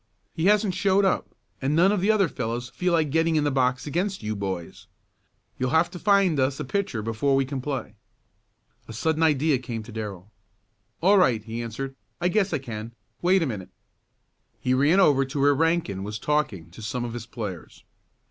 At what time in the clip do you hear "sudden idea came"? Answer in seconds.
8.93-9.83